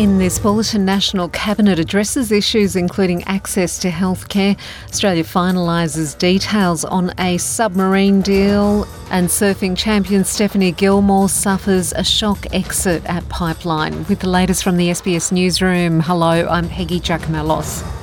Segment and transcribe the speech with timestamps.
[0.00, 4.58] In this bulletin, National Cabinet addresses issues including access to healthcare.
[4.88, 12.46] Australia finalises details on a submarine deal, and surfing champion Stephanie Gilmore suffers a shock
[12.54, 14.06] exit at Pipeline.
[14.06, 17.99] With the latest from the SBS Newsroom, hello, I'm Peggy Giakoumelos.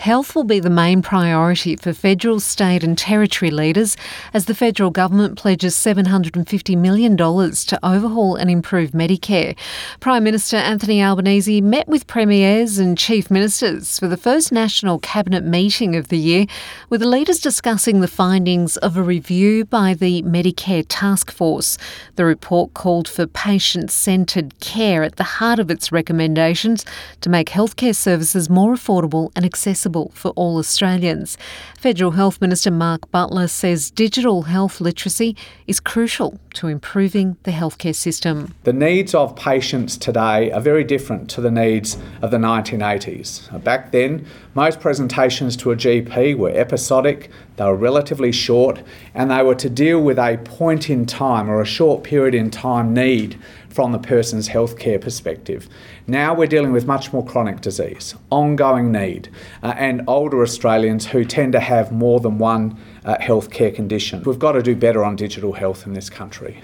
[0.00, 3.98] Health will be the main priority for federal, state, and territory leaders
[4.32, 9.54] as the federal government pledges $750 million to overhaul and improve Medicare.
[10.00, 15.44] Prime Minister Anthony Albanese met with premiers and chief ministers for the first national cabinet
[15.44, 16.46] meeting of the year,
[16.88, 21.76] with the leaders discussing the findings of a review by the Medicare Task Force.
[22.16, 26.86] The report called for patient centred care at the heart of its recommendations
[27.20, 31.36] to make healthcare services more affordable and accessible accessible for all Australians.
[31.78, 37.94] Federal Health Minister Mark Butler says digital health literacy is crucial to improving the healthcare
[37.94, 38.54] system.
[38.64, 43.62] The needs of patients today are very different to the needs of the 1980s.
[43.64, 47.30] Back then, most presentations to a GP were episodic,
[47.60, 48.80] they were relatively short,
[49.14, 52.50] and they were to deal with a point in time or a short period in
[52.50, 55.68] time need from the person's healthcare perspective.
[56.06, 59.28] Now we're dealing with much more chronic disease, ongoing need,
[59.62, 64.22] uh, and older Australians who tend to have more than one uh, healthcare condition.
[64.22, 66.62] We've got to do better on digital health in this country.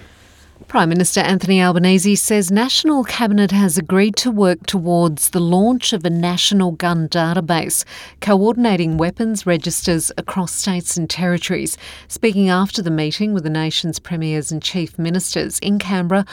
[0.65, 6.03] Prime Minister Anthony Albanese says National Cabinet has agreed to work towards the launch of
[6.03, 7.85] a national gun database,
[8.19, 11.77] coordinating weapons registers across states and territories.
[12.09, 16.25] Speaking after the meeting with the nation's premiers and chief ministers in Canberra,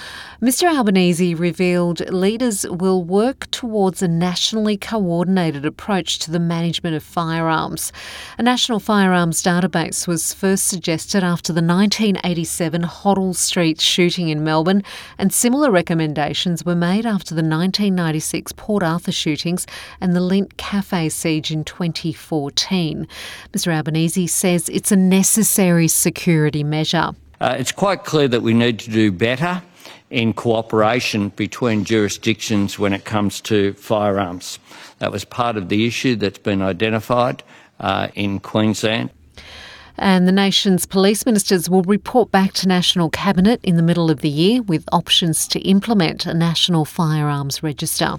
[0.42, 7.05] Mr Albanese revealed leaders will work towards a nationally coordinated approach to the management of
[7.05, 7.92] firearms.
[8.38, 14.44] A national firearms database was first suggested after the 1987 Hoddle Street shooting shooting in
[14.44, 14.82] Melbourne,
[15.19, 19.66] and similar recommendations were made after the 1996 Port Arthur shootings
[20.00, 23.08] and the Lindt Cafe siege in 2014.
[23.52, 27.10] Mr Albanese says it's a necessary security measure.
[27.41, 29.60] Uh, it's quite clear that we need to do better
[30.10, 34.60] in cooperation between jurisdictions when it comes to firearms.
[35.00, 37.42] That was part of the issue that's been identified
[37.81, 39.10] uh, in Queensland.
[39.97, 44.21] And the nation's police ministers will report back to National Cabinet in the middle of
[44.21, 48.19] the year with options to implement a national firearms register.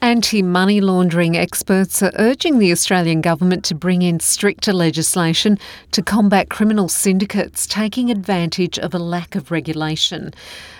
[0.00, 5.58] Anti money laundering experts are urging the Australian government to bring in stricter legislation
[5.90, 10.32] to combat criminal syndicates taking advantage of a lack of regulation.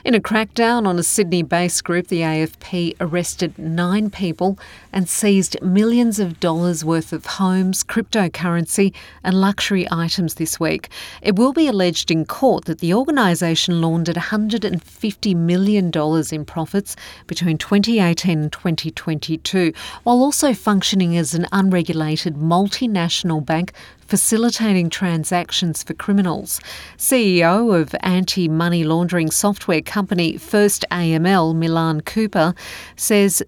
[0.04, 4.56] In a crackdown on a Sydney based group, the AFP arrested nine people
[4.92, 10.90] and seized millions of dollars worth of homes, cryptocurrency, and luxury items this week.
[11.22, 15.90] It will be alleged in court that the organisation laundered $150 million
[16.30, 16.94] in profits
[17.26, 19.07] between 2018 and 2020.
[19.08, 23.72] 2022, while also functioning as an unregulated multinational bank
[24.06, 26.60] facilitating transactions for criminals.
[26.96, 32.54] CEO of anti money laundering software company First AML, Milan Cooper,
[32.96, 33.42] says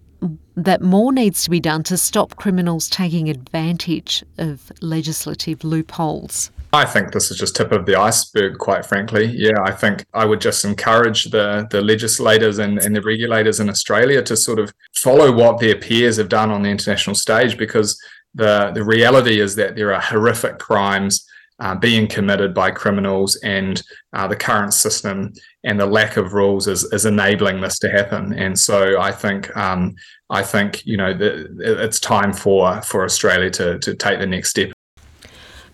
[0.56, 6.50] that more needs to be done to stop criminals taking advantage of legislative loopholes.
[6.72, 9.26] I think this is just tip of the iceberg, quite frankly.
[9.26, 13.68] Yeah, I think I would just encourage the the legislators and, and the regulators in
[13.68, 18.00] Australia to sort of follow what their peers have done on the international stage because
[18.34, 21.26] the the reality is that there are horrific crimes
[21.58, 23.82] uh, being committed by criminals, and
[24.12, 25.32] uh, the current system
[25.64, 28.32] and the lack of rules is, is enabling this to happen.
[28.32, 29.94] And so I think um,
[30.30, 34.50] I think you know the, it's time for for Australia to to take the next
[34.50, 34.72] step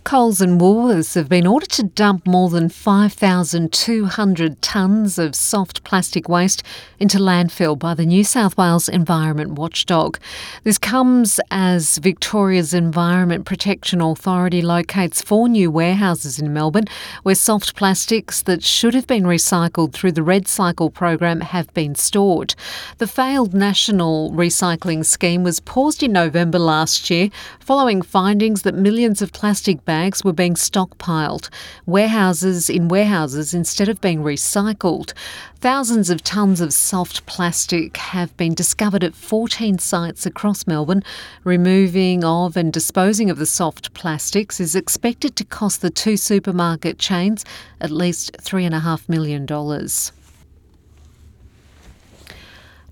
[0.06, 6.28] Coles and Woolworths have been ordered to dump more than 5,200 tonnes of soft plastic
[6.28, 6.62] waste
[7.00, 10.20] into landfill by the New South Wales Environment Watchdog.
[10.62, 16.86] This comes as Victoria's Environment Protection Authority locates four new warehouses in Melbourne
[17.24, 21.97] where soft plastics that should have been recycled through the Red Cycle program have been
[21.97, 22.54] stored.
[22.98, 27.28] The failed national recycling scheme was paused in November last year
[27.59, 31.48] following findings that millions of plastic bags bags were being stockpiled,
[31.87, 35.15] warehouses in warehouses instead of being recycled.
[35.60, 41.03] Thousands of tonnes of soft plastic have been discovered at 14 sites across Melbourne.
[41.45, 46.98] Removing of and disposing of the soft plastics is expected to cost the two supermarket
[46.98, 47.43] chains
[47.81, 49.47] at least $3.5 million.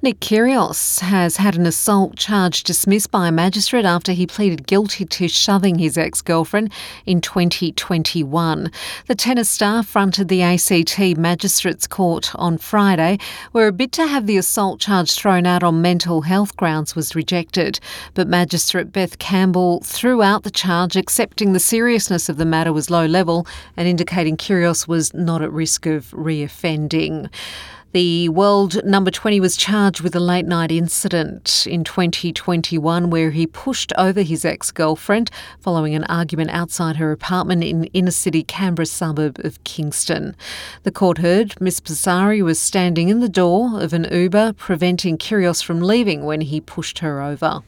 [0.05, 5.06] Nick Kyrgios has had an assault charge dismissed by a magistrate after he pleaded guilty
[5.06, 6.71] to shoving his ex-girlfriend
[7.06, 8.71] in 2021.
[9.06, 13.17] The tennis star fronted the ACT Magistrates Court on Friday,
[13.53, 17.17] where a bid to have the assault charge thrown out on mental health grounds was
[17.17, 17.81] rejected.
[18.12, 22.91] But Magistrate Beth Campbell threw out the charge, accepting the seriousness of the matter was
[22.91, 27.31] low level and indicating Kyrgios was not at risk of reoffending.
[27.94, 33.46] The world number 20 was charged with a late night incident in 2021 where he
[33.46, 35.31] pushed over his ex girlfriend
[35.61, 40.35] following an argument outside her apartment in inner city Canberra suburb of Kingston.
[40.82, 45.62] The court heard Miss Passari was standing in the door of an Uber, preventing Kyrgios
[45.62, 47.62] from leaving when he pushed her over.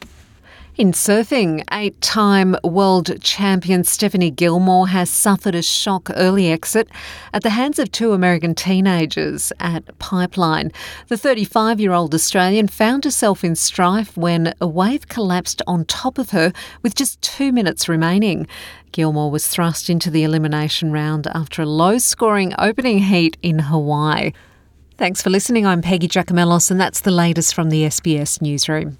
[0.77, 6.87] In surfing, eight time world champion Stephanie Gilmore has suffered a shock early exit
[7.33, 10.71] at the hands of two American teenagers at Pipeline.
[11.07, 16.19] The 35 year old Australian found herself in strife when a wave collapsed on top
[16.19, 16.53] of her
[16.83, 18.45] with just two minutes remaining.
[18.91, 24.31] Gilmore was thrust into the elimination round after a low scoring opening heat in Hawaii.
[24.99, 25.65] Thanks for listening.
[25.65, 28.99] I'm Peggy Giakoumelos, and that's the latest from the SBS Newsroom.